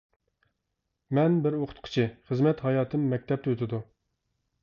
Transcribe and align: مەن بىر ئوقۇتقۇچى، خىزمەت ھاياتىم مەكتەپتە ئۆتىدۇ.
مەن 1.17 1.35
بىر 1.47 1.57
ئوقۇتقۇچى، 1.57 2.07
خىزمەت 2.31 2.65
ھاياتىم 2.67 3.05
مەكتەپتە 3.13 3.53
ئۆتىدۇ. 3.53 3.83